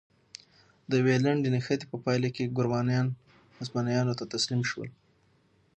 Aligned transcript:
د 0.89 0.91
یوې 1.01 1.15
لنډې 1.25 1.49
نښتې 1.55 1.85
په 1.91 1.97
پایله 2.03 2.29
کې 2.35 2.53
ګورانیان 2.57 3.07
هسپانویانو 3.59 4.17
ته 4.19 4.23
تسلیم 4.33 4.61
شول. 4.69 4.89